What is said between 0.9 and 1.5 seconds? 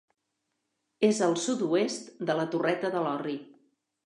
És al